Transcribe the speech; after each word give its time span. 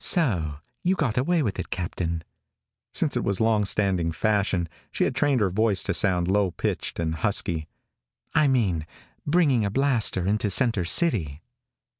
"So 0.00 0.58
you 0.82 0.96
got 0.96 1.16
away 1.16 1.40
with 1.40 1.56
it, 1.60 1.70
Captain." 1.70 2.24
Since 2.92 3.16
it 3.16 3.22
was 3.22 3.40
long 3.40 3.64
standing 3.64 4.10
fashion, 4.10 4.68
she 4.90 5.04
had 5.04 5.14
trained 5.14 5.40
her 5.40 5.50
voice 5.50 5.84
to 5.84 5.94
sound 5.94 6.26
low 6.26 6.50
pitched 6.50 6.98
and 6.98 7.14
husky. 7.14 7.68
"I 8.34 8.48
mean, 8.48 8.86
bringing 9.24 9.64
a 9.64 9.70
blaster 9.70 10.26
into 10.26 10.50
center 10.50 10.84
city." 10.84 11.42